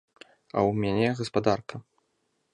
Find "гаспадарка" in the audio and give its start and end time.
1.21-1.75